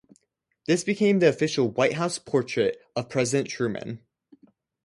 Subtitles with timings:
[0.65, 4.01] This became the official White House portrait of President Truman.